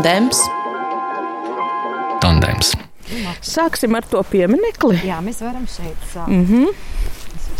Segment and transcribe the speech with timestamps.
[0.00, 0.38] Tandems.
[2.24, 2.70] Tandems.
[3.44, 4.96] Sāksim ar to pieminekli.
[5.04, 6.30] Jā, mēs varam šeit sākt.
[6.32, 6.70] Mm -hmm.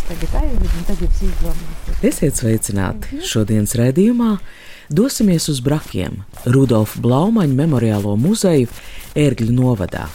[0.07, 1.99] Tagad aizvedu, un tagad izdomāju.
[2.01, 3.21] Esiet sveicināti!
[3.21, 4.37] Šodienas raidījumā
[4.89, 8.67] dosimies uz Brakiem, Rudolfa Blaumaņa memoriālo muzeju
[9.15, 10.07] Ērgļu novadā.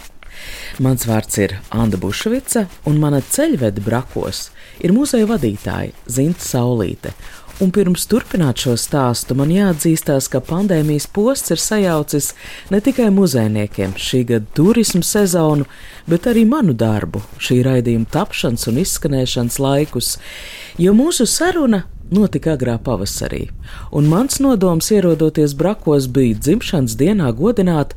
[0.79, 4.51] Mans vārds ir Anna Bušvica, un mana ceļvede Brakos
[4.81, 7.15] ir muzeja vadītāja Zinta Saulīte.
[7.57, 12.27] Un pirms turpināt šo stāstu, man jāatzīstās, ka pandēmijas posts ir sajaucis
[12.69, 15.65] ne tikai muzejniekiem šī gada turismu sezonu,
[16.05, 20.11] bet arī manu darbu, šī raidījuma tapšanas un izskanēšanas laikus,
[20.77, 23.47] jo mūsu saruna notika agrā pavasarī,
[23.89, 27.97] un mans nodoms ierodoties Brakos bija dzimšanas dienā godināt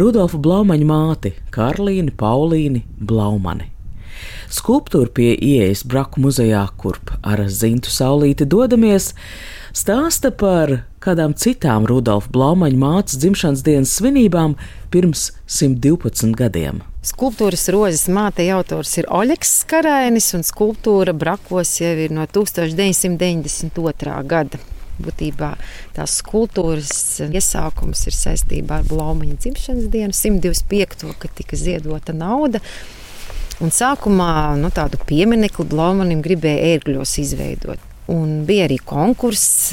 [0.00, 3.73] Rudolfa Blaumaņa māti Karlīni Paulīni Blaumani.
[4.54, 9.10] Skulptūra pie ieejas Braku muzejā, kurp ar zintu saulīti dodamies,
[9.74, 14.54] stāsta par kādām citām Rudolfa Blaumaņa mātes dzimšanas dienas svinībām
[14.94, 16.84] pirms 112 gadiem.
[17.04, 24.22] Skulptūras rozes māte autors ir Oļegs Skarainis, un skulptūra Brakos jau ir no 1992.
[24.30, 24.62] gada.
[25.02, 25.56] Būtībā
[25.96, 26.94] tās skulptūras
[27.26, 31.10] iesākums ir saistībā ar Blaumaņa dzimšanas dienu, 125.
[31.18, 32.62] kad tika ziedota nauda.
[33.62, 37.82] Un sākumā nu, tādu pieminiektu Blaumanim gribēja ērgļos izveidot.
[38.10, 39.70] Un bija arī konkurss,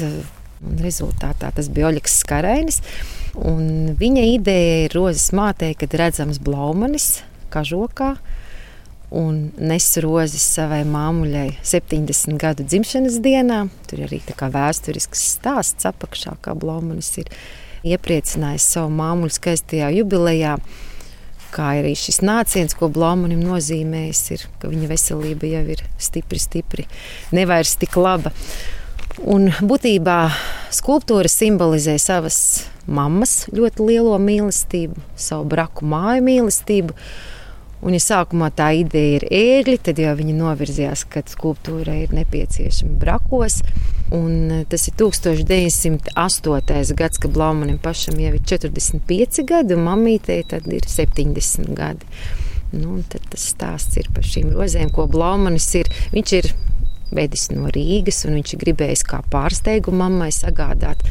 [0.62, 2.78] un rezultātā tas bija Oļegs Skarainis.
[3.34, 8.14] Un viņa ideja ir rozes mātei, kad redzams Blaumanis kažokā
[9.12, 13.66] un nes rozes savai māmuļai 70 gadu dzimšanas dienā.
[13.88, 17.28] Tur ir arī vēsturisks stāsts apakšā, kā Blaumanis ir
[17.84, 20.56] iepriecinājis savu māmuļu skaistajā jubilejā.
[21.52, 26.86] Kā arī šis nāciens, ko Blaumanim nozīmējis, ir, ka viņa veselība jau ir stipri, stipri,
[27.36, 28.32] nevairs tik laba.
[29.28, 30.16] Un būtībā
[30.72, 32.38] skulptūra simbolizē savas
[32.88, 36.96] mammas ļoti lielo mīlestību, savu braku māju mīlestību.
[37.82, 42.94] Un, ja sākumā tā ideja ir ērgļi, tad jau viņi novirzījās, ka skulptūra ir nepieciešama
[43.00, 43.58] brakos.
[44.14, 46.94] Un tas ir 1908.
[46.94, 52.06] gads, kad Blaumanim pašam jau ir 45 gadi, un mammītei tad ir 70 gadi.
[52.72, 55.90] Nu, tad tas stāsts ir par šīm rozēm, ko Blaumanis ir.
[56.14, 56.52] Viņš ir
[57.12, 61.02] vedis no Rīgas, un viņš ir gribējis kā pārsteigumu mammai sagādāt.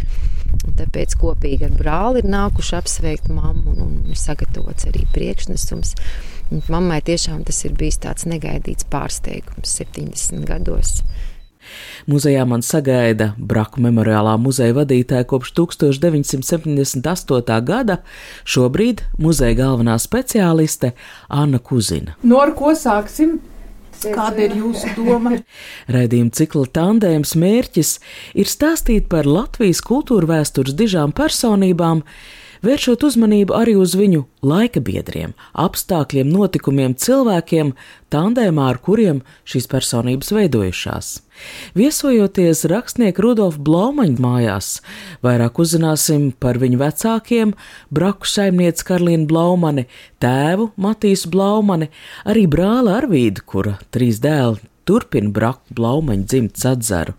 [0.62, 5.96] Un tāpēc kopīgi ar brāli ir nākuši apsveikt mammu, un, un ir sagatavots arī priekšnesums.
[6.52, 11.00] Un mammai tiešām tas ir bijis tāds negaidīts pārsteigums 70 gados.
[12.10, 17.62] Muzejā man sagaida Braku memoriālā muzeja vadītāja kopš 1978.
[17.68, 17.96] gada,
[18.44, 20.92] šobrīd muzeja galvenā speciāliste
[21.30, 22.16] Anna Kuzina.
[22.24, 23.40] No ar ko sāksim?
[24.02, 25.32] Kāda ir jūsu doma?
[25.94, 28.00] Raidījuma cikla tandēms mērķis
[28.34, 32.02] ir stāstīt par Latvijas kultūra vēstures dižām personībām,
[32.66, 37.74] vēršot uzmanību arī uz viņu laika biedriem, apstākļiem, notikumiem, cilvēkiem,
[38.14, 41.12] tandēmā, ar kuriem šīs personības veidojušās.
[41.78, 44.72] Viesojoties rakstnieka Rudolfa Blaumaņa mājās,
[45.26, 47.54] vairāk uzzināsim par viņu vecākiem,
[47.90, 49.88] braku saimnieci Karlīnu Blaumani,
[50.22, 51.90] tēvu Matīsu Blaumani,
[52.30, 57.16] arī brāli Arvīdu, kura trīs dēli turpina braku Blaumaņa dzimtas atzaru.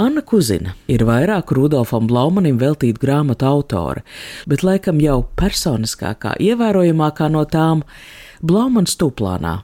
[0.00, 4.02] Anna Kuzina ir vairāk Rudolfam Blaumanim veltīta grāmatu autore,
[4.50, 7.84] bet laikam jau personiskākā, ievērojamākā no tām
[8.44, 9.60] Blaumans Tuplānā.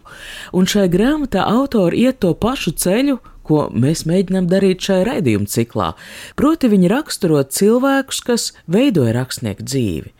[0.56, 3.18] Un šai grāmatā autori iet to pašu ceļu,
[3.50, 5.90] ko mēs mēģinām darīt šajā raidījuma ciklā.
[6.38, 10.14] Proti, viņi raksturo cilvēkus, kas veidoja rakstnieku dzīvi.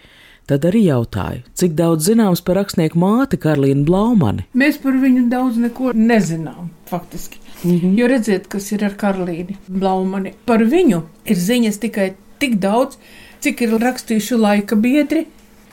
[0.50, 4.48] Tad arī jautāju, cik daudz zināms par rakstnieku māti Karlīnu Blaumani.
[4.58, 7.38] Mēs par viņu daudz neko nezinām, faktiski.
[7.62, 7.98] Mm -hmm.
[7.98, 10.32] Jo redziet, kas ir ar Karlīnu Blaumani.
[10.46, 12.98] Par viņu ir ziņas tikai tik daudz,
[13.40, 15.26] cik ir rakstījuši laika biedri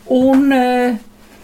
[0.05, 0.97] un e,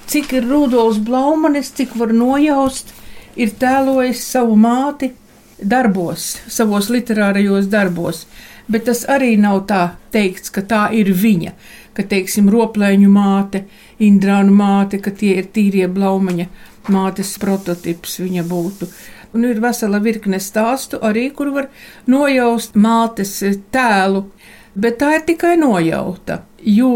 [0.05, 2.93] cik ir Rudolfs Blaumanis, cik var nojaust,
[3.35, 5.11] ir tēlojis savu māti
[5.57, 8.27] darbos, savos literārajos darbos.
[8.67, 11.51] Bet tas arī nav tā teikts, ka tā ir viņa
[11.93, 13.65] ka, teiksim, roplēņu māte,
[14.03, 16.47] Indrānu māte, ka tie ir tīrie blaumaņa
[16.91, 18.89] mātes prototyps viņa būtu.
[19.33, 21.69] Un ir vesela virkne stāstu arī, kur var
[22.09, 23.39] nojaust mātes
[23.73, 24.27] tēlu,
[24.75, 26.93] bet tā ir tikai nojauta, jo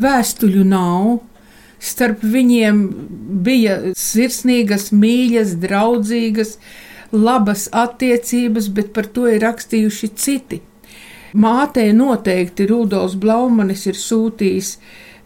[0.00, 1.18] Vēstuļu nav.
[1.80, 2.80] Starp viņiem
[3.44, 6.56] bija sirsnīgas, mīļas, draudzīgas,
[7.12, 10.60] labas attiecības, bet par to ir rakstījuši citi.
[11.32, 14.74] Mātei noteikti Rudolfs Blaumanis ir sūtījis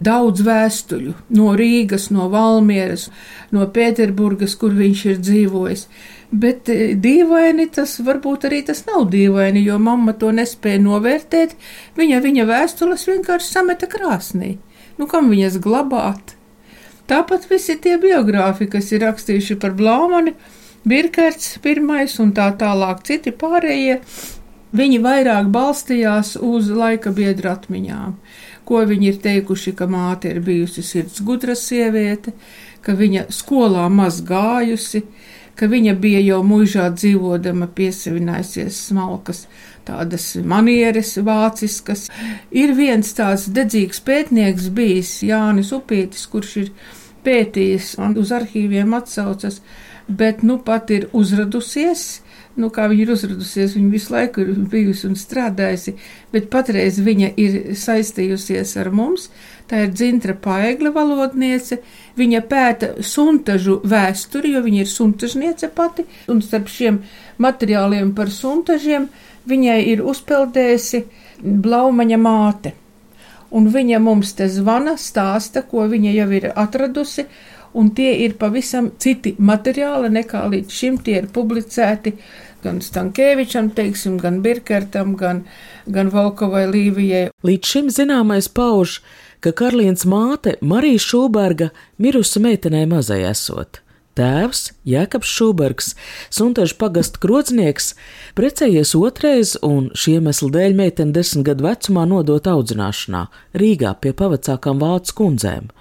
[0.05, 3.09] daudz vēstuļu no Rīgas, no Valmieras,
[3.55, 5.87] no Pēterburgas, kur viņš ir dzīvojis.
[6.35, 11.55] Bet e, dīvaini tas varbūt arī tas nav dīvaini, jo mamma to nespēja novērtēt.
[11.97, 14.57] Viņa viņa vēstules vienkārši sameta krāsnī.
[14.99, 16.35] Nu, kam viņas glabāt?
[17.11, 20.35] Tāpat visi tie biogrāfi, kas ir rakstījuši par Blaumani,
[20.85, 24.01] Birkerts pirmais un tā tālāk citi pārējie,
[24.75, 28.19] viņi vairāk balstījās uz laika biedru atmiņām
[28.65, 32.35] ko viņi ir teikuši, ka māte ir bijusi sirds gudra sieviete,
[32.85, 35.05] ka viņa skolā maz gājusi,
[35.55, 39.45] ka viņa bija jau mūžā dzīvodama piesavinājusies smalkas
[39.85, 42.09] tādas manieres vāciskas.
[42.51, 46.73] Ir viens tāds dedzīgs pētnieks bijis Jānis Upītis, kurš ir
[47.25, 49.61] pētījis un uz arhīviem atsaucas,
[50.09, 52.24] bet nu pat ir uzradusies
[52.61, 55.97] nu, kā viņa ir uzradusies, viņa visu laiku ir bijusi un strādājusi,
[56.33, 59.29] bet patreiz viņa ir saistījusies ar mums.
[59.71, 61.81] Tā ir Dzintra Paegla valodniece.
[62.19, 67.01] Viņa pēta suntažu vēsturi, jo viņa ir suntažniece pati, un starp šiem
[67.43, 69.09] materiāliem par suntažiem
[69.49, 71.05] viņai ir uzpeldējusi
[71.43, 72.75] Blaumaņa māte.
[73.55, 77.27] Un viņa mums te zvana, stāsta, ko viņa jau ir atradusi,
[77.75, 82.15] un tie ir pavisam citi materiāli nekā līdz šim tie ir publicēti
[82.65, 85.45] gan Stankēvičam, teiksim, gan Birkertam, gan,
[85.87, 87.29] gan Volkovai Līvijai.
[87.45, 88.99] Līdz šim zināmais pauž,
[89.45, 91.71] ka Karlīns māte Marija Šūberga
[92.01, 93.85] mirusi meitenei mazai esot.
[94.15, 95.89] Tēvs, Jēkabs Šubergs,
[96.31, 97.97] suntažu pagastu krocnieks,
[98.39, 103.25] precējies otrais un šī iemesla dēļ meiteni desmit gadu vecumā nodot audzināšanā
[103.59, 105.73] Rīgā pie pavacākām vācu kundzēm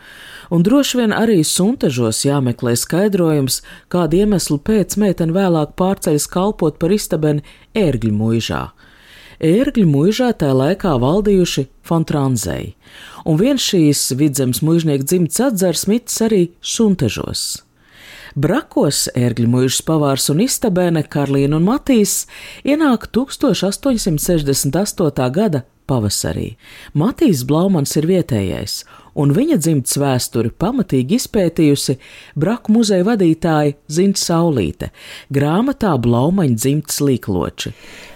[0.50, 3.62] un droši vien arī suntažos jāmeklē skaidrojums,
[3.92, 7.46] kādu iemeslu pēc meitene vēlāk pārceļas kalpot par istabeni
[7.78, 8.64] ērgļu mūžā.
[9.44, 12.76] Ērgļu mūžā tajā laikā valdījuši Fontranzei,
[13.28, 17.64] un viens šīs vidzemes mūžnieku dzimts atzars mitis arī suntažos.
[18.34, 22.26] Brakos ērgļu mūžas pavārs un istabēne Karlīna un Matīs
[22.66, 25.30] ienāk 1868.
[25.36, 26.58] gada pavasarī.
[26.98, 31.98] Matīs Blaumans ir vietējais, un viņa dzimtas vēsturi pamatīgi izpētījusi
[32.40, 34.90] Braku muzeja vadītāja Zina Saulīte
[35.34, 37.74] grāmatā Blaumaņa dzimtas līkloči.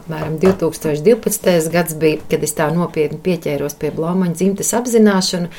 [0.07, 1.69] Mēram 2012.
[1.73, 5.51] gads bija, kad es tā nopietni pieķēros pie Blaumaņa dzimtas apzināšanu.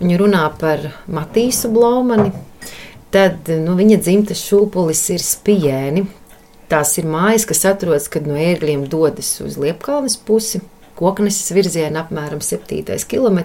[0.00, 2.30] Viņa runā par Matīsu Blaumani,
[3.12, 6.06] tad nu, viņa dzimtas šūpulis ir spijēni.
[6.70, 10.62] Tās ir mājas, kas atrodas, kad no ērgļiem dodas uz Liepkalnes pusi,
[11.00, 13.40] kokneses virzienā, apmēram 7 km.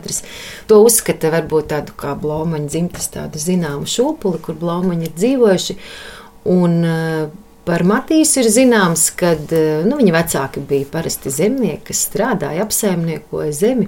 [0.69, 5.79] To uzskata varbūt tādu kā blaumaņa dzimtas, tādu zināmu šūpuli, kur blaumaņi ir dzīvojuši.
[6.53, 12.03] Un, eh, Par Matīsu ir zināms, ka eh, nu, viņa vecāki bija parasti zemnieki, kas
[12.05, 13.87] strādāja, apsaimniekoja zemi.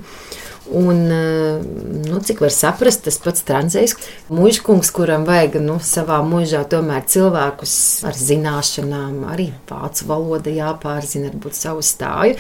[0.72, 1.62] Un, eh,
[2.10, 3.94] nu, cik var saprast, tas pats tranzējs
[4.34, 7.76] mūžkungs, kuram vajag nu, savā mūžā tomēr cilvēkus
[8.10, 12.36] ar zināšanām, arī vācu valoda jāpārzina, varbūt savu stāju.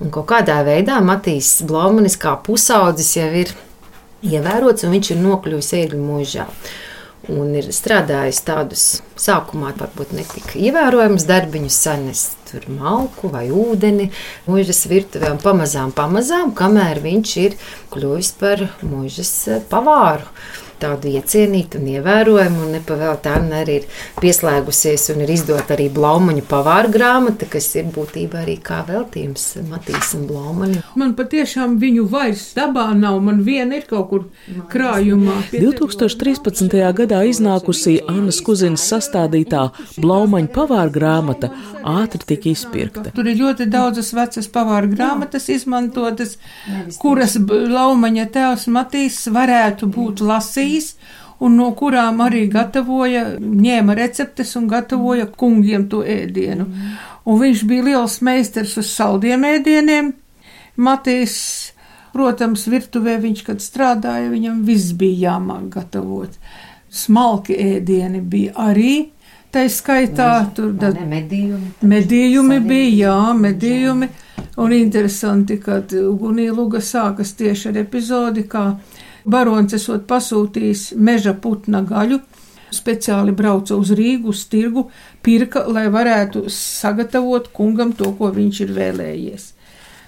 [0.00, 3.52] Un kaut kādā veidā Matīs Blaumanis kā pusaudzis jau ir
[4.24, 6.48] ievērots, un viņš ir nokļuvis ēgļu mūžā
[7.32, 8.84] un ir strādājis tādus
[9.18, 14.10] sākumā varbūt netik ievērojamus darbiņus, sanest tur malku vai ūdeni
[14.46, 17.58] mūžas virtuvē un pamazām, pamazām, kamēr viņš ir
[17.94, 19.32] kļuvis par mūžas
[19.72, 20.28] pavāru
[20.80, 22.66] tādu iecienītu un ievērojumu.
[22.66, 23.86] Un nepavēlta Anna arī ir
[24.20, 30.26] pieslēgusies un ir izdota arī Blaumaņa pavāra grāmata, kas ir būtībā arī kā veltījums Matīsam
[30.28, 30.84] Blaumaņam.
[30.98, 34.26] Man patiešām viņu vairs dabā nav, man viena ir kaut kur
[34.72, 35.38] krājumā.
[35.54, 36.76] 2013.
[37.00, 39.68] gadā iznākusī Annas Kuzinas sastādītā
[40.02, 41.52] Blaumaņa pavāra grāmata
[41.86, 43.14] ātri tika izpirkta.
[43.16, 46.36] Tur ir ļoti daudzas vecas pavāra grāmatas izmantotas,
[47.00, 50.96] kuras Blaumaņa tēvs Matīs varētu būt lasīt Latvijas,
[51.40, 56.66] un no kurām arī gatavoja, ņēma receptes un gatavoja kungiem to ēdienu.
[57.26, 60.12] Un viņš bija liels meistars uz saldiem ēdieniem.
[60.76, 61.72] Matīs,
[62.12, 66.32] protams, virtuvē viņš, kad strādāja, viņam viss bija jāmāk gatavot.
[66.90, 69.10] Smalki ēdieni bija arī.
[69.52, 71.70] Tā skaitā tur bija medījumi.
[71.88, 74.08] Medījumi bija, jā, medījumi.
[74.56, 78.70] Un interesanti, ka Ugunī Luga sākas tieši ar epizodi, kā
[79.26, 82.20] Barons esot pasūtījis meža putna gaļu,
[82.74, 84.86] speciāli brauca uz Rīgu, uz tirgu,
[85.26, 89.50] pirka, lai varētu sagatavot kungam to, ko viņš ir vēlējies.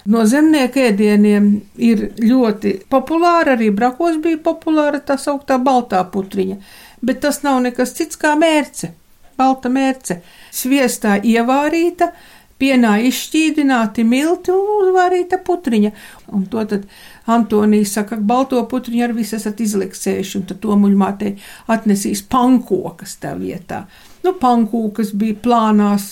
[0.09, 1.49] No zemnieku ēdieniem
[1.83, 6.55] ir ļoti populāra, arī brakos bija populāra tā sauktā baltā putriņa,
[7.03, 8.93] bet tas nav nekas cits kā mērce,
[9.37, 10.21] balta mērce,
[10.55, 12.13] sviestā ievārīta,
[12.59, 15.91] pienā izšķīdināti milti un uzvārīta putriņa.
[16.35, 16.87] Un to tad
[17.29, 21.35] Antonija saka, ka balto putriņu ar visu esat izliksējuši, un tad to muļmātei
[21.69, 23.83] atnesīs pankokas tā vietā.
[24.25, 26.11] Nu, pankūkas bija plānās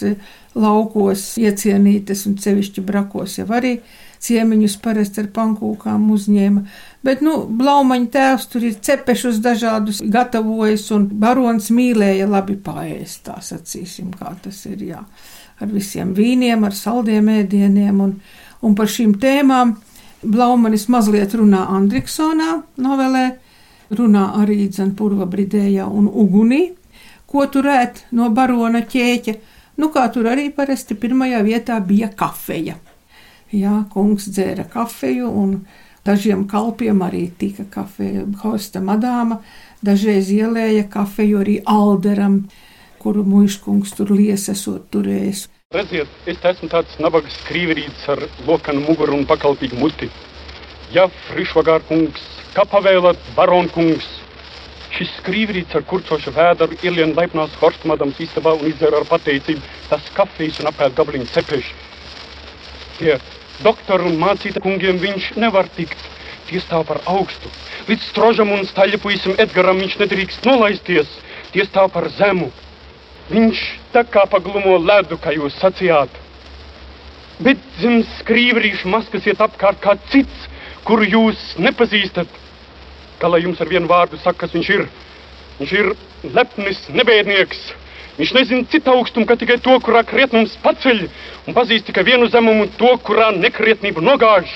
[0.57, 3.77] laukos iecienītas un sevišķi brakos jau arī
[4.23, 6.63] ciemiņus parasti ar pankūkām uzņēma.
[7.05, 13.37] Bet, nu, blaumaņa tēvs tur ir cepešus dažādus gatavojis un barons mīlēja labi paēst, tā
[13.45, 15.03] sacīsim, kā tas ir, jā
[15.61, 18.15] ar visiem vīniem, ar saldiem ēdieniem, un,
[18.61, 19.75] un par šīm tēmām
[20.25, 23.25] Blaumanis mazliet runā Andriksonā novelē,
[23.93, 26.63] runā arī Dzenpurva bridējā un ugunī,
[27.29, 29.33] ko turēt no barona ķēķa,
[29.77, 32.77] nu kā tur arī parasti pirmajā vietā bija kafeja.
[33.53, 35.59] Jā, kungs dzēra kafeju un
[36.07, 39.41] dažiem kalpiem arī tika kafeja hosta madāma,
[39.85, 42.41] dažreiz ielēja kafeju arī alderam,
[42.97, 45.45] kuru muškungs tur liesesot turējis.
[45.75, 50.07] Redziet, es esmu tāds nabaga skrīverīts ar lokanu muguru un pakalpīgu muti.
[50.95, 52.21] Ja frišvagār kungs,
[52.53, 54.05] kā pavēlat baron kungs,
[54.95, 59.59] šis skrīverīts ar kurcošu vēdaru ielien laipnās horstmadams istabā un izdzer ar pateicību
[59.89, 61.75] tas kafijas un apēd gabliņu cepeši.
[63.01, 63.17] Tie
[63.65, 65.99] doktoru un mācīta kungiem viņš nevar tikt.
[66.47, 67.51] Tie stāv par augstu.
[67.91, 71.11] Līdz strožam un staļpuisim Edgaram viņš nedrīkst nolaisties.
[71.51, 72.53] Tie stāv par zemu.
[73.27, 76.11] Viņš tā kā paglumo ledu, kā jūs sacījāt.
[77.43, 80.45] Bet zem skrīvrīšu maskas iet apkārt kā cits,
[80.87, 82.29] kuru jūs nepazīstat.
[83.19, 84.85] Kā lai jums ar vienu vārdu saka, kas viņš ir?
[85.57, 85.89] Viņš ir
[86.37, 87.59] lepnis, nebēdnieks.
[88.17, 91.03] Viņš nezina citu augstumu, kā tikai to, kurā krietnums paceļ,
[91.49, 94.53] un pazīst tikai vienu zemumu, to, kurā nekrietnība nogāž.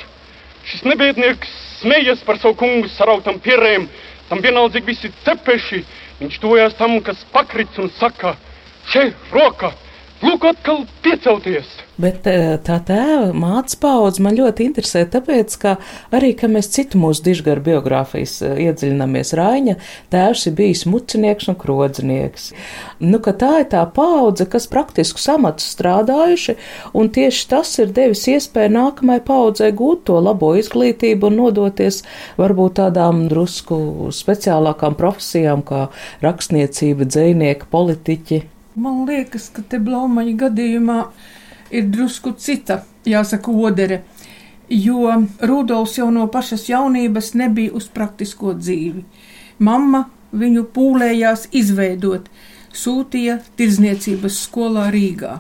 [0.66, 1.52] Šis nebēdnieks
[1.82, 3.90] smējas par savu kungu sarautam pierēm,
[4.30, 5.84] tam vienaldzīgi visi cepeši.
[6.22, 8.38] Viņš tojas tam, kas pakrits un saka–
[8.90, 9.76] Še, roka!
[10.22, 11.70] Lūk, atkal piecelties!
[12.02, 15.72] Bet eh, tā tēva mātes paudze man ļoti interesē, tāpēc, ka
[16.14, 19.76] arī, ka mēs citu mūsu dižgaru biogrāfijas eh, iedziļināmies, Raiņa
[20.14, 22.52] tēvs ir bijis mucinieks un krodzinieks.
[23.02, 26.58] Nu, ka tā ir tā paudze, kas praktisku samatu strādājuši,
[26.98, 32.04] un tieši tas ir devis iespēju nākamajai paudzei gūt to labo izglītību un nodoties
[32.38, 35.88] varbūt tādām drusku speciālākām profesijām, kā
[36.22, 38.44] rakstniecība, dzēnieki, politiķi.
[38.76, 41.00] Man liekas, ka te blaumaņa gadījumā
[41.76, 44.04] ir drusku cita, jāsaka, odere,
[44.72, 45.12] jo
[45.42, 49.04] Rudolfs jau no pašas jaunības nebija uz praktisko dzīvi.
[49.60, 52.30] Mamma viņu pūlējās izveidot,
[52.72, 55.40] sūtīja tirzniecības skolā Rīgā.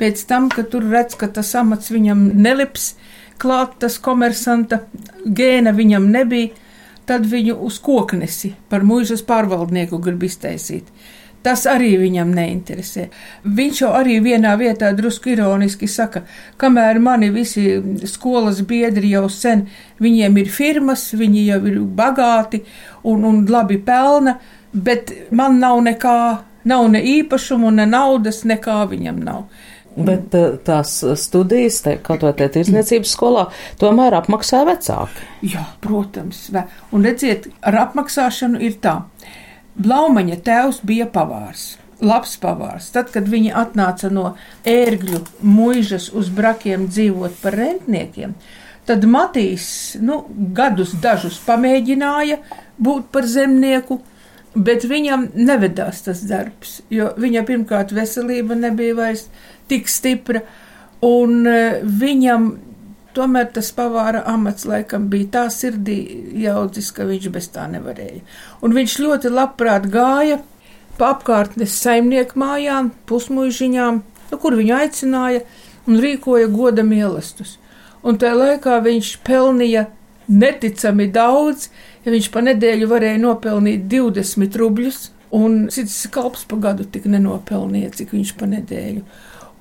[0.00, 2.94] Pēc tam, kad tur redz, ka tas amats viņam nelips,
[3.40, 4.86] klāt tas komersanta
[5.24, 6.54] gēna viņam nebija,
[7.04, 10.88] tad viņu uz koknesi par mūžas pārvaldnieku grib iztaisīt.
[11.40, 13.06] Tas arī viņam neinteresē.
[13.56, 16.26] Viņš jau arī vienā vietā drusku ironiski saka,
[16.60, 19.64] kamēr mani visi skolas biedri jau sen,
[20.04, 22.60] viņiem ir firmas, viņi jau ir bagāti
[23.08, 24.36] un, un labi pelna,
[24.72, 26.20] bet man nav nekā,
[26.68, 29.46] nav ne īpašumu, ne naudas, nekā viņam nav.
[29.96, 33.48] Bet eh, tās studijas, te, kaut vai te tirzniecības skolā,
[33.80, 35.24] tomēr apmaksā vecāki.
[35.56, 36.46] Jā, protams.
[36.94, 39.00] Un redziet, ar apmaksāšanu ir tā.
[39.80, 41.74] Blaumaņa tēvs bija pavārs.
[42.00, 42.88] Labs pavārs.
[42.94, 44.34] Tad, kad viņi atnāca no
[44.68, 48.34] ērgļu mūžas uz brakiem dzīvot par rentniekiem,
[48.88, 49.66] tad Matīs
[50.00, 50.22] nu,
[50.56, 52.40] gadus dažus pamēģināja
[52.80, 54.00] būt par zemnieku,
[54.56, 59.28] bet viņam nevedās tas darbs, jo viņa pirmkārt veselība nebija vairs
[59.70, 60.42] tik stipra,
[61.06, 62.50] un eh, viņam
[63.16, 65.98] Tomēr tas pavāra amats laikam bija tā sirdī
[66.44, 68.22] jaudzis, ka viņš bez tā nevarēja.
[68.62, 70.38] Un viņš ļoti labprāt gāja
[70.98, 75.42] pa apkārtnes saimnieku mājām, pusmuižiņām, nu, kur viņu aicināja
[75.88, 77.56] un rīkoja goda mīlestus.
[78.06, 79.88] Un tajā laikā viņš pelnīja
[80.30, 81.68] neticami daudz,
[82.04, 85.00] ja viņš pa nedēļu varēja nopelnīt 20 rubļus,
[85.36, 89.02] un cits kalps pa gadu tik nenopelnīja, cik viņš pa nedēļu.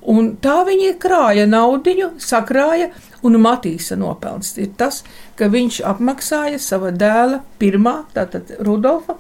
[0.08, 2.90] Un tā viņi krāja naudiņu, sakrāja,
[3.26, 5.02] un Matīsa nopelns ir tas,
[5.36, 9.18] ka viņš apmaksāja sava dēla pirmā, tātad Rudolfa,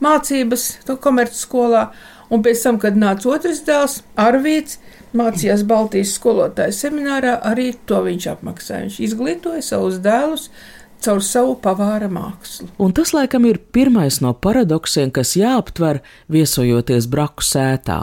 [0.00, 0.68] mācības
[1.02, 1.88] komercskolā,
[2.30, 4.78] un pēc tam, kad nāca otrs dēls, Arvīts,
[5.18, 8.86] mācījās Baltijas skolotāju seminārā, arī to viņš apmaksāja.
[8.86, 10.46] Viņš izglītoja savus dēlus
[11.04, 12.68] caur savu pavāra mākslu.
[12.80, 16.00] Un tas laikam ir pirmais no paradoksiem, kas jāaptver
[16.32, 18.00] viesojoties braku sētā.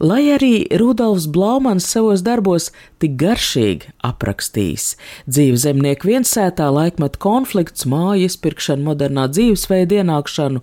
[0.00, 2.70] Lai arī Rudolfs Blaumans savos darbos
[3.02, 4.88] tik garšīgi aprakstījis
[5.26, 10.62] dzīvi zemnieku viensētā, laikmetu konflikts, māju izpirkšanu, modernā dzīvesveida ienākšanu,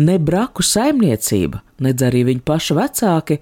[0.00, 3.40] ne braku saimniecība, nedz arī viņa paša vecāki,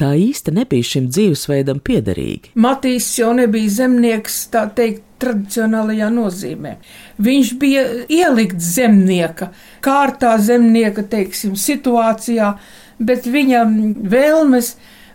[0.00, 2.54] tā īsti nebija šim dzīvesveidam piederīgi.
[2.60, 6.74] Matīs jau nebija zemnieks, tā teikt, tradicionālajā nozīmē.
[7.22, 9.52] Viņš bija ielikts zemnieka,
[9.84, 12.54] kārtā zemnieka, teiksim, situācijā,
[12.98, 13.78] bet viņam
[14.10, 14.74] vēlmes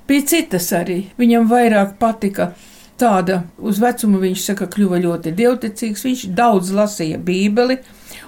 [0.10, 1.04] bija citas arī.
[1.22, 2.52] Viņam vairāk patika
[3.00, 7.80] tāda, uz vecumu viņš saka, kļuva ļoti dievticīgs, viņš daudz lasīja bībeli,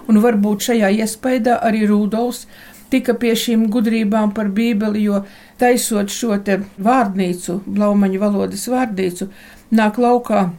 [0.08, 2.46] un varbūt šajā iespējā arī Rudolfs
[2.92, 5.24] tika pie šīm gudrībām par bībeli, jo
[5.60, 9.30] taisot šo te vārdnīcu, blaumaņu valodas vārdnīcu,
[9.76, 10.50] nāk laukā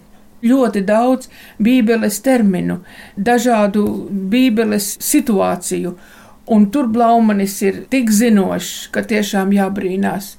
[0.43, 1.29] ļoti daudz
[1.63, 2.81] bībeles terminu,
[3.17, 3.85] dažādu
[4.33, 5.95] bībeles situāciju,
[6.53, 10.37] un tur Blaumanis ir tik zinošs, ka tiešām jābrīnās.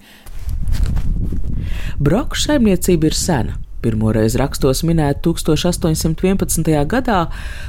[2.04, 3.58] Braku saimniecība ir sena.
[3.84, 6.72] Pirmoreiz rakstos minēta 1811.
[6.88, 7.26] gadā,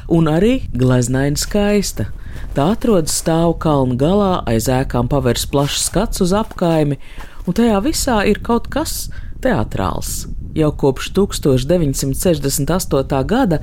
[0.07, 2.07] un arī gleznaini skaista.
[2.55, 7.01] Tā atrodas stāvu kalnu galā, aiz ēkām pavērs plašs skats uz apkaimi,
[7.47, 9.09] un tajā visā ir kaut kas
[9.43, 10.29] teātrāls.
[10.55, 13.25] Jau kopš 1968.
[13.27, 13.59] gada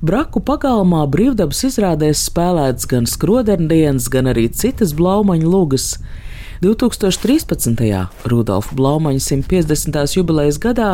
[0.00, 5.98] Braku pagalmā brīvdabas izrādēs spēlēts gan skrodendienas, gan arī citas blaumaņu lugas.
[6.60, 8.06] 2013.
[8.28, 9.96] Rudolfa Blaumaņa 150.
[10.16, 10.90] jubilejas gadā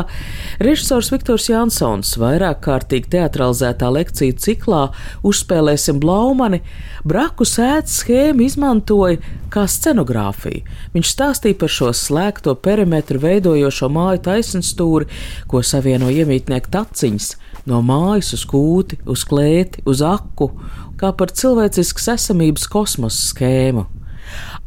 [0.63, 4.83] režisors Viktors Jansons vairāk kārtīgi teatralizētā lekciju ciklā
[5.27, 6.61] Uzspēlēsim Blaumani
[7.03, 9.19] braku sēdes schēmu izmantoja
[9.51, 10.63] kā scenogrāfiju.
[10.95, 15.09] Viņš stāstīja par šo slēgto perimetru veidojošo māju taisnstūri,
[15.51, 17.33] ko savieno iemītnieku taciņas
[17.67, 20.53] no mājas uz kūti, uz klēti, uz aku,
[20.95, 23.87] kā par cilvēciskas esamības kosmosa schēmu.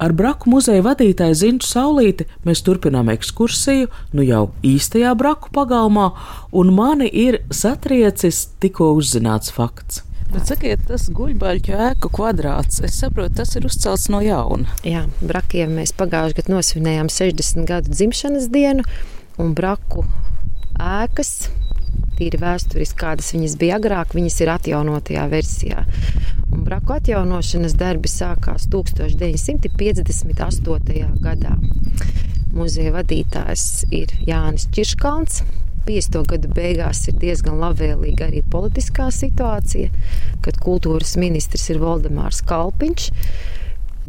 [0.00, 6.06] Ar Braku muzeja vadītāju Zintu Saulīti mēs turpinām ekskursiju, nu jau īstajā Braku pagalmā,
[6.56, 10.00] un mani ir satriecis tikko uzzināts fakts.
[10.30, 14.72] Bet sakiet, tas guļbaļķu ēku kvadrāts, es saprotu, tas ir uzcelts no jauna.
[14.86, 18.86] Jā, Brakiem mēs pagājušajā gadā nosvinējām 60 gadu dzimšanas dienu,
[19.42, 20.06] un Braku
[20.80, 21.50] ēkas
[22.16, 25.84] tīri vēsturiski, kādas viņas bija agrāk, viņas ir atjaunotajā versijā.
[26.50, 31.12] Un braku atjaunošanas darbi sākās 1958.
[31.22, 31.52] gadā.
[32.50, 35.44] Muzeja vadītājs ir Jānis Čirškalns.
[35.86, 36.26] 50.
[36.28, 39.88] gadu beigās ir diezgan labvēlīga arī politiskā situācija,
[40.44, 43.04] kad kultūras ministrs ir Valdemārs Kalpiņš.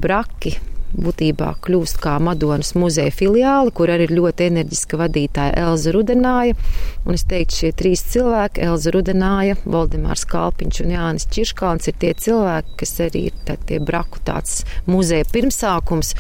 [0.01, 0.51] Braki
[0.95, 6.58] būtībā kļūst kā Madonas muzeja filiāli, kur arī ir ļoti enerģiska vadītāja Elza Rudenāja.
[7.06, 12.13] Un es teiktu, šie trīs cilvēki, Elza Rudenāja, Valdemārs Kalpiņš un Jānis Čirškāns, ir tie
[12.25, 16.15] cilvēki, kas arī ir tā, tie braku tāds muzeja pirmsākums,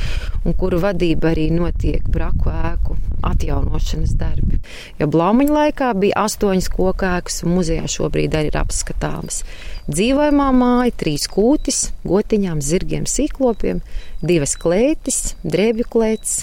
[0.45, 4.57] un kuru vadība arī notiek braku ēku atjaunošanas darbi.
[4.99, 9.43] Jo Blaumaņa laikā bija astoņas kokēkas, un muzejā šobrīd arī ir apskatāmas.
[9.89, 13.81] Dzīvojamā māja, trīs kūtis, gotiņām, zirgiem, sīklopiem,
[14.21, 16.35] divas klētis, drēbju klēts,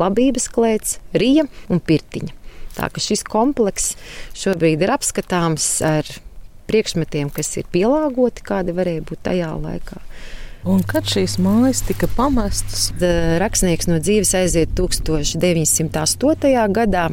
[0.00, 2.32] labības klēts, rija un pirtiņa.
[2.78, 3.96] Tā ka šis komplekss
[4.38, 6.08] šobrīd ir apskatāms ar
[6.70, 10.00] priekšmetiem, kas ir pielāgoti, kādi varēja būt tajā laikā.
[10.68, 12.88] Un kad šīs mājas tika pamestas?
[13.40, 16.66] Rakstnieks no dzīves aiziet 1908.
[16.76, 17.08] gadā.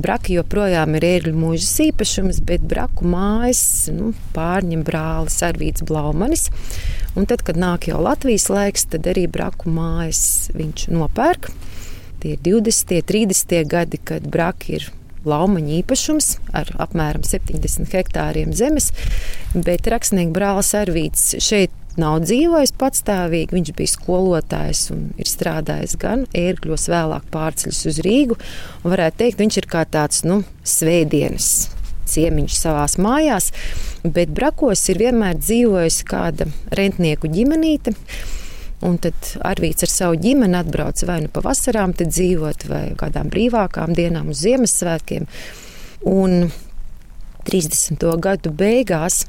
[0.00, 6.46] Braki joprojām ir ērgļu mūžas īpašums, bet braku mājas nu, pārņem brālis Arvīts Blaumanis.
[7.18, 11.50] Un tad, kad nāk jau Latvijas laiks, tad arī braku mājas viņš nopērk.
[12.22, 14.88] Tie ir 20, 30 gadi, kad braki ir
[15.28, 18.90] laumaņa īpašums ar apmēram 70 hektāriem zemes,
[19.52, 23.56] bet rakstnieks brālis Arvīts šeit nav dzīvojis patstāvīgi.
[23.56, 28.38] Viņš bija skolotājs un ir strādājis gan ērgļos, vēlāk pārceļus uz Rīgu.
[28.86, 31.52] Varētu teikt, viņš ir kā tāds nu, svētdienas
[32.12, 33.50] ciemiņš savā mājās,
[34.04, 37.94] bet Brakos ir vienmēr dzīvojusi kāda rentnieku ģimenīte.
[38.82, 39.14] Un tad
[39.46, 45.28] Arvīts ar savu ģimeni atbrauc vai nu pavasarām dzīvot, vai kādām brīvākām dienām uz Ziemassvētkiem.
[46.10, 46.50] Un
[47.46, 48.02] 30.
[48.22, 49.22] gadu beigās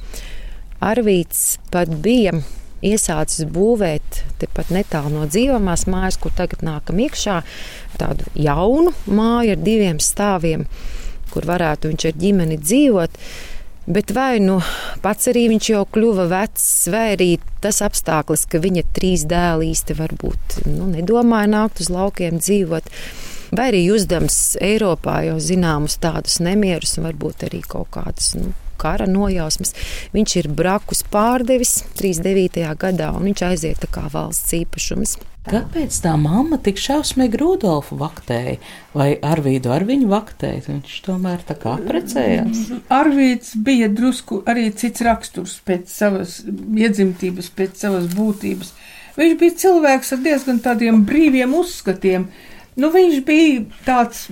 [0.84, 2.34] Arvīts pat bija
[2.84, 7.40] iesācis būvēt tepat netālu no dzīvamās mājas, kur tagad nākam iekšā,
[8.02, 10.68] tādu jaunu māju ar diviem stāviem,
[11.32, 13.20] kur varētu viņš ar ģimeni dzīvot.
[13.84, 14.62] Bet vai nu
[15.04, 17.30] pats arī viņš jau kļuva vecs, vai arī
[17.64, 22.88] tas apstākļus, ka viņa trīs dēli īsti varbūt nu, nedomāja nākt uz laukiem dzīvot,
[23.60, 29.08] vai arī uzdams Eiropā jau zināmus tādus nemierus un varbūt arī kaut kādas nu, kara
[29.10, 29.76] nojausmas.
[30.16, 32.68] Viņš ir brakus pārdevis 39.
[32.80, 35.18] gadā, un viņš aiziet tā kā valsts īpašums.
[35.44, 38.56] Kāpēc tā mamma tik šausmīgi Rudolfu vaktēja,
[38.96, 40.62] vai Arvīdu ar viņu vaktēja?
[40.70, 42.62] Viņš tomēr tā kā precējās.
[42.94, 48.72] Arvīds bija drusku arī cits raksturs pēc savas iedzimtības, pēc savas būtības.
[49.20, 52.30] Viņš bija cilvēks ar diezgan tādiem brīviem uzskatiem.
[52.80, 54.30] Nu, viņš bija tāds,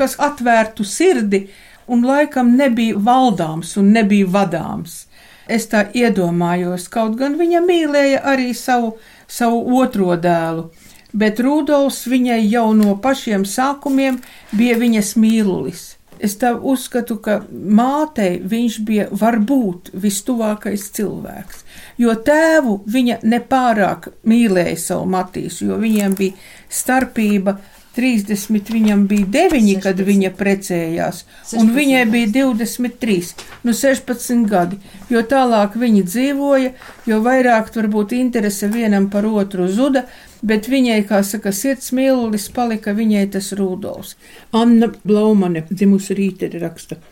[0.00, 1.44] kas atvērtu sirdi
[1.88, 5.04] un laikam nebija valdāms un nebija vadāms.
[5.48, 8.98] Es tā iedomājos, kaut gan viņa mīlēja arī savu
[9.28, 10.68] savu otro dēlu,
[11.12, 14.18] bet Rudolfs viņai jau no pašiem sākumiem
[14.56, 15.86] bija viņas mīlulis.
[16.18, 21.60] Es tā uzskatu, ka mātei viņš bija varbūt vistuvākais cilvēks,
[22.02, 26.34] jo tēvu viņa nepārāk mīlēja savu Matīsu, jo viņiem bija
[26.80, 27.60] starpība
[27.98, 29.82] 30, viņam bija 9, 16.
[29.82, 31.58] kad viņa precējās, 16.
[31.58, 33.32] un viņai bija 23,
[33.66, 34.78] nu 16 gadi.
[35.10, 36.72] Jo tālāk viņi dzīvoja,
[37.10, 40.06] jo vairāk varbūt interese vienam par otru zuda,
[40.46, 44.14] bet viņai, kā saka, sirds mīlulis palika viņai tas Rudolfs.
[44.54, 47.02] Anna Blaumane, dzimusi rīteri raksta.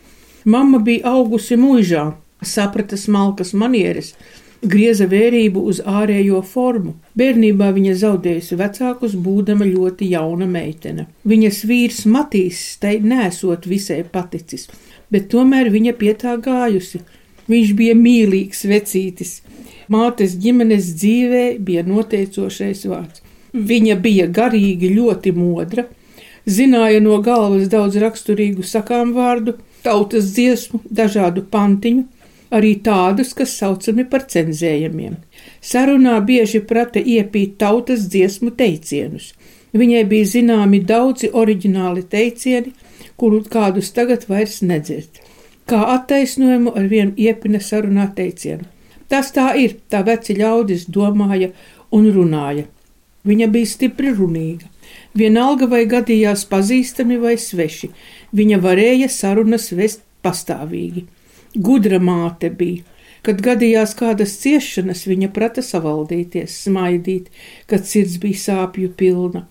[0.47, 2.13] Mama bija augusi mūžā,
[2.45, 4.13] saprata smalkas manieres
[4.61, 6.95] grieza vērību uz ārējo formu.
[7.17, 11.07] Bērnībā viņa zaudējusi vecākus, būdama ļoti jauna meitene.
[11.27, 14.67] Viņas vīrs Matīs tai nesot visai paticis,
[15.11, 17.03] bet tomēr viņa pie tā gājusi.
[17.47, 19.37] Viņš bija mīlīgs vecītis.
[19.87, 23.23] Mātes ģimenes dzīvē bija noteicošais vārds.
[23.53, 25.85] Viņa bija garīgi ļoti modra,
[26.45, 32.03] zināja no galvas daudz raksturīgu sakām vārdu, tautas dziesmu, dažādu pantiņu,
[32.51, 35.17] arī tādus, kas saucami par cenzējumiem.
[35.61, 39.33] Sarunā bieži prata iepīt tautas dziesmu teicienus.
[39.77, 42.73] Viņai bija zināmi daudzi oriģināli teicieni,
[43.17, 45.21] kuru kādus tagad vairs nedzird.
[45.67, 48.63] Kā attaisnojumu ar vienu iepina sarunā teicienu.
[49.11, 51.51] Tas tā ir, tā veci ļaudis domāja
[51.91, 52.67] un runāja.
[53.27, 54.67] Viņa bija stipri runīga.
[55.17, 57.89] Vienalga vai gadījās pazīstami vai sveši,
[58.37, 61.07] viņa varēja sarunas vest pastāvīgi.
[61.57, 62.83] Gudra māte bija.
[63.25, 67.31] Kad gadījās kādas ciešanas, viņa prata savaldīties, smaidīt,
[67.67, 69.47] kad sirds bija sāpju pilna.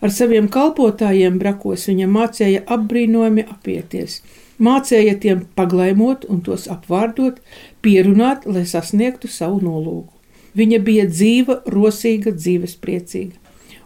[0.00, 4.22] Ar saviem kalpotājiem brakos viņa mācīja apbrīnojami apieties,
[4.56, 7.42] mācīja tiem paglaimot un tos apvārdot,
[7.84, 10.16] pierunāt, lai sasniegtu savu nolūku.
[10.56, 13.36] Viņa bija dzīva, rosīga, dzīvespriecīga.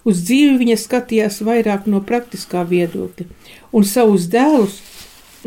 [0.06, 3.26] Uz dzīvi viņa skatījās vairāk no praktiskā viedokļa,
[3.74, 4.78] un savus dēlus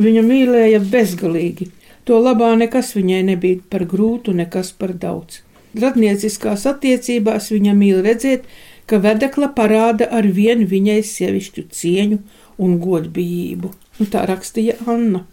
[0.01, 1.71] viņa mīlēja bezgalīgi,
[2.07, 5.41] To labā nekas viņai nebija par grūtu, nekas par daudz.
[5.77, 8.47] Radnieciskās attiecībās viņa mīl redzēt,
[8.87, 12.19] ka vedekla parāda ar vienu viņai sievišķu cieņu
[12.63, 13.73] un godbijību.
[13.97, 15.23] Nu, tā rakstīja Anna,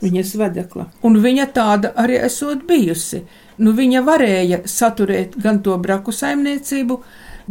[0.00, 0.88] viņas vedekla.
[1.04, 3.24] Un viņa tāda arī esot bijusi.
[3.58, 7.00] Nu, viņa varēja saturēt gan to braku saimniecību,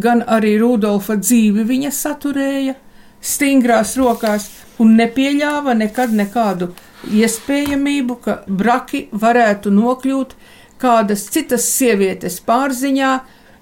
[0.02, 2.78] gan arī Rudolfa dzīvi viņa saturēja
[3.22, 4.48] stingrās rokās
[4.82, 6.72] un nepieļāva nekad nekādu
[7.10, 10.36] iespējamību, ka braki varētu nokļūt
[10.82, 13.12] kādas citas sievietes pārziņā,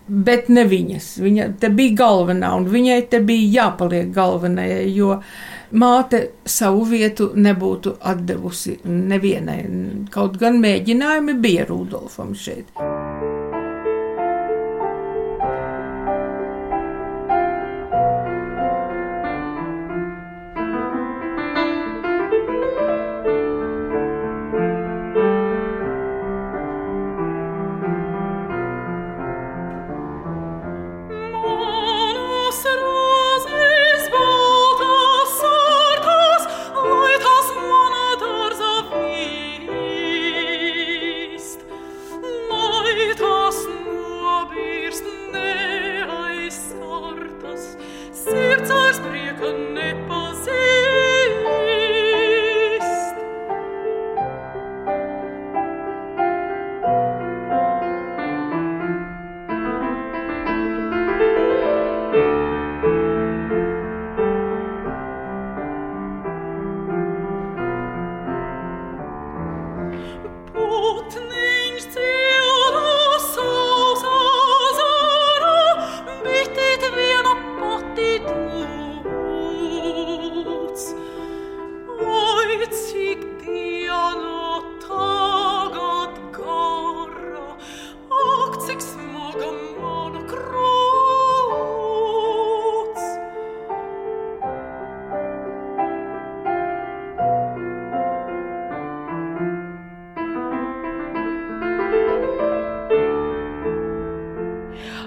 [0.09, 1.11] bet ne viņas.
[1.21, 5.19] Viņa te bija galvenā, un viņai te bija jāpaliek galvenajai, jo
[5.71, 9.59] māte savu vietu nebūtu atdevusi nevienai.
[10.13, 12.73] Kaut gan mēģinājumi bija Rudolfam šeit.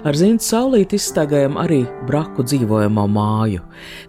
[0.03, 1.77] Ar zīmju saulīti izstaigājam arī
[2.09, 3.61] braku dzīvojamo māju.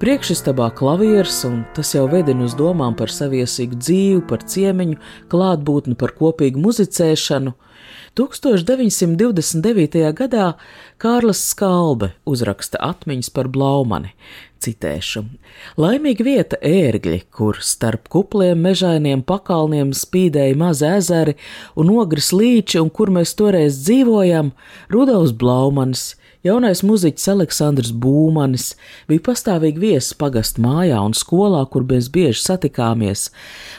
[0.03, 4.99] Priekšstabā klavieres, un tas jau vedina uz domām par saviesīgu dzīvi, par ciemiņu,
[5.31, 7.55] klātbūtni, par kopīgu muzicēšanu.
[8.14, 10.12] 1929.
[10.14, 10.53] gadā
[11.03, 14.12] Kārlis Skalbe uzraksta atmiņas par Blaumani.
[14.62, 15.24] Citēšu:
[15.83, 21.35] Laimīga vieta ērgļi, kur starp kupliem mežainiem pakalniem spīdēja mazi ezeri
[21.74, 24.53] un ogres līči, un kur mēs toreiz dzīvojam,
[24.94, 26.05] Rudolfs Blaumanis,
[26.46, 28.77] jaunais muziķis Aleksandrs Būmanis,
[29.11, 33.33] bija pastāvīgi viesis pagastu mājā un skolā, kur mēs bieži satikāmies.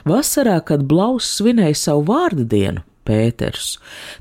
[0.03, 3.75] Vasarā, kad Blaus svinēja savu vārdu dienu, Pēters.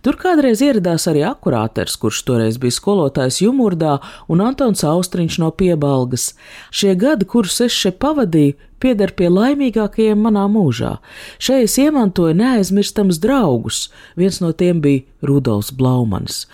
[0.04, 3.96] Tur kādreiz ieradās arī akurāters, kurš toreiz bija skolotājs Jumurdā,
[4.28, 6.32] un Antons Austriņš no Piebalgas.
[6.70, 10.98] Šie gadi, kurus es šeit pavadīju, pieder pie laimīgākajiem manā mūžā.
[11.40, 13.88] Šeit es iemantoju neaizmirstams draugus.
[14.20, 16.44] Viens no tiem bija Rudolfs Blaumans.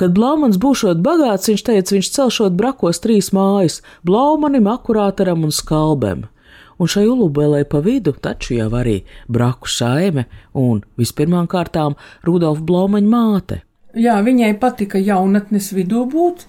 [0.00, 6.28] Kad Blaumans būšot bagāts, viņš teica, viņš celšot brakos trīs mājas- Blaumanim, akurātaram un skalbem
[6.78, 13.10] un šai ulubelē pa vidu taču jau arī braku saime un vispirmām kārtām Rudolfa Blaumaņa
[13.10, 13.60] māte.
[13.94, 16.48] Jā, viņai patika jaunatnes vidū būt,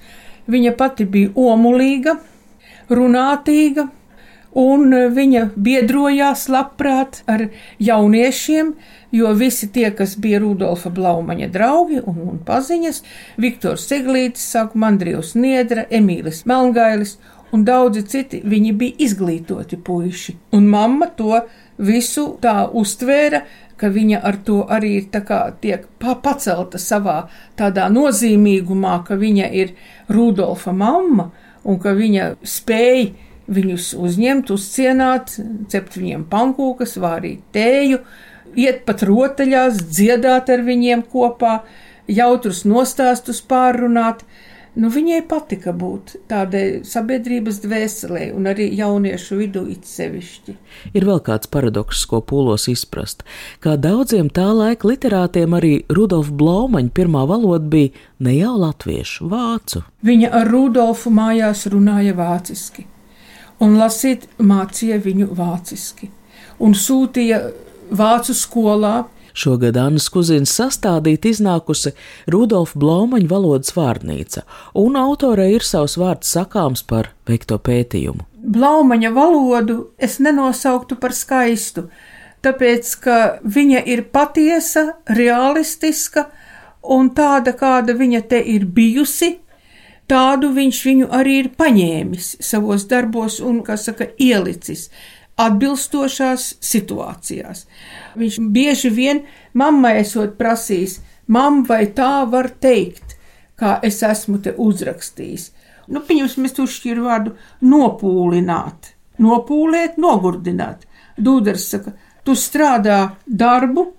[0.49, 2.17] viņa pati bija omulīga,
[2.89, 3.85] runātīga,
[4.55, 7.49] un viņa biedrojās labprāt ar
[7.83, 8.71] jauniešiem,
[9.15, 13.01] jo visi tie, kas bija Rudolfa Blaumaņa draugi un, un paziņas,
[13.41, 17.17] Viktors Seglītis, saka, Mandrijus Niedra, Emīlis Melngailis
[17.55, 20.35] un daudzi citi, viņi bija izglītoti puiši.
[20.57, 21.39] Un mamma to
[21.77, 23.45] visu tā uztvēra,
[23.79, 27.25] ka viņa ar to arī tiek pacelta savā
[27.59, 29.75] tādā nozīmīgumā, ka viņa ir
[30.07, 31.31] Rudolfa mamma
[31.65, 33.11] un ka viņa spēja
[33.47, 35.35] viņus uzņemt, uzcienāt,
[35.69, 37.99] cept viņiem pankūkas, vārīt tēju,
[38.57, 41.59] iet pat rotaļās, dziedāt ar viņiem kopā,
[42.07, 44.23] jautrus nostāstus pārrunāt.
[44.75, 50.55] Nu, viņai patika būt tādai sabiedrības dvēselē, un arī jauniešu vidū it sevišķi.
[50.91, 53.23] Ir vēl kāds paradoks, ko pūlos izprast.
[53.63, 59.85] Kā daudziem tā laika literātiem, arī Rudolfa Blaumaņa pirmā valoda bija ne jau latviešu, vācu.
[60.03, 62.83] Viņa ar Rudolfu mājās runāja vāciski,
[63.63, 66.11] un lasīt mācīja viņu vāciski,
[66.59, 67.45] un sūtīja
[67.95, 71.91] vācu skolā Šogad Annas Kuzins sastādīt iznākusi
[72.31, 74.45] Rudolfa Blaumaņa valodas vārnīca,
[74.79, 78.23] un autorei ir savs vārds sakāms par veikto pētījumu.
[78.55, 81.89] Blaumaņa valodu es nenosauktu par skaistu,
[82.45, 86.29] tāpēc, ka viņa ir patiesa, realistiska
[86.95, 89.33] un tāda, kāda viņa te ir bijusi,
[90.07, 94.87] tādu viņš viņu arī ir paņēmis savos darbos un, kā saka, ielicis
[95.41, 97.65] atbilstošās situācijās.
[98.15, 99.21] Viņš bieži vien
[99.53, 103.17] mammai esot prasījis, mam vai tā var teikt,
[103.59, 105.51] kā es esmu te uzrakstījis.
[105.91, 107.35] Nu, pieņemsim, es uzšķiru vārdu
[107.67, 110.87] nopūlināt, nopūlēt, nogurdināt.
[111.15, 111.93] Dūders saka,
[112.25, 113.91] tu strādā darbu,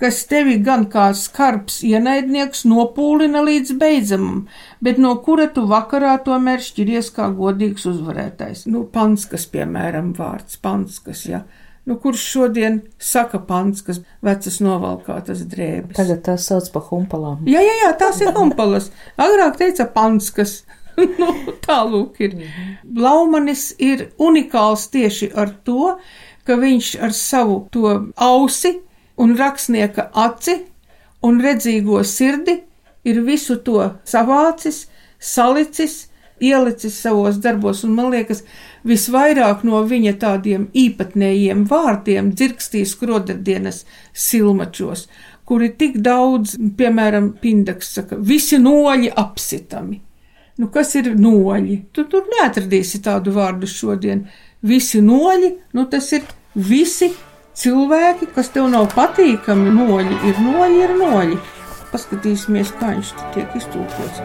[0.00, 4.44] kas tevi gan kā skarbs ienaidnieks nopūlina līdz beidzamam,
[4.80, 8.66] bet no kura tu vakarā tomēr šķiries kā godīgs uzvarētājs.
[8.72, 11.42] Nu, panskas, piemēram, vārds panskas, jā.
[11.44, 11.66] Ja.
[11.88, 15.96] Nu, kurš šodien saka panskas, vecas novalkātas drēbes?
[15.96, 17.40] Tagad tās sauc par humpalām.
[17.48, 18.90] Jā, jā, jā, tās ir humpalas.
[19.20, 20.60] Agrāk teica panskas.
[21.20, 21.30] nu,
[21.64, 22.36] tālūk ir.
[22.84, 25.96] Blaumanis ir unikāls tieši ar to,
[26.44, 27.96] ka viņš ar savu to
[28.28, 28.76] ausi
[29.20, 30.56] un rakstnieka aci
[31.26, 32.56] un redzīgo sirdi
[33.04, 34.86] ir visu to savācis,
[35.20, 36.06] salicis,
[36.40, 38.42] ielicis savos darbos, un man liekas,
[38.88, 43.84] visvairāk no viņa tādiem īpatnējiem vārdiem dzirkstīs krodardienas
[44.16, 45.06] silmačos,
[45.44, 50.00] kuri tik daudz, piemēram, Pindaks saka, visi noļi apsitami.
[50.60, 51.76] Nu, kas ir noļi?
[51.92, 54.26] Tu tur neatradīsi tādu vārdu šodien.
[54.60, 57.08] Visi noļi, nu tas ir visi
[57.60, 61.40] cilvēki, kas tev nav patīkami, noļi ir noļi, ir noļi.
[61.90, 64.22] Paskatīsimies, kā viņš tiek iztūkots.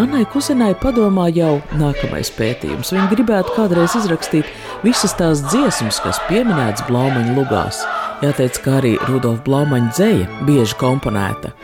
[0.00, 2.92] Annai Kuzinai padomā jau nākamais pētījums.
[2.94, 4.46] Viņa gribētu kādreiz izrakstīt
[4.84, 7.82] visas tās dziesmas, kas pieminētas Blaumaņa lugās.
[8.20, 11.54] Jāteic, ka arī Rudolf Blaumaņa dzēja bieži komponēta.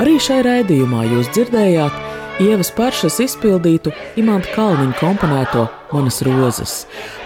[0.00, 6.74] Arī šai raidījumā jūs dzirdējāt Ievas Paršas izpildītu Imanta Kalniņa komponēto Manas rozes.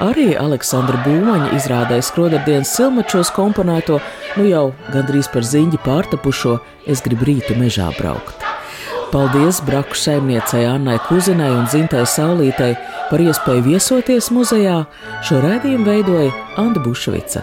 [0.03, 3.99] Arī Aleksandra Būmaņa izrādēja skrodardienas silmačos komponēto,
[4.39, 8.47] nu jau gandrīz par ziņģi pārtapušo Es gribu rītu mežā braukt.
[9.11, 12.77] Paldies Braku saimniecei Annai Kuzinai un Zintai Saulītei
[13.11, 14.85] par iespēju viesoties muzejā.
[15.27, 16.31] Šo raidījumu veidoja
[16.63, 17.43] Anna Bušvica,